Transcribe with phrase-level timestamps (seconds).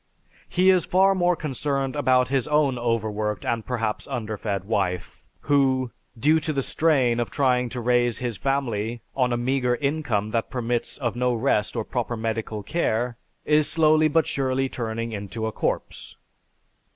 [0.49, 6.39] He is far more concerned about his own overworked and perhaps underfed wife who, due
[6.39, 10.97] to the strain of trying to raise his family on a meager income that permits
[10.97, 16.15] of no rest or proper medical care, is slowly but surely turning into a corpse.